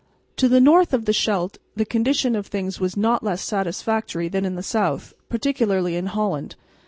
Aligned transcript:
To 0.37 0.49
the 0.49 0.59
north 0.59 0.95
of 0.95 1.05
the 1.05 1.13
Scheldt 1.13 1.59
the 1.75 1.85
condition 1.85 2.35
of 2.35 2.47
things 2.47 2.79
was 2.79 2.97
not 2.97 3.21
less 3.23 3.39
satisfactory 3.43 4.29
than 4.29 4.45
in 4.45 4.55
the 4.55 4.63
south, 4.63 5.13
particularly 5.29 5.95
in 5.95 6.07
Holland. 6.07 6.55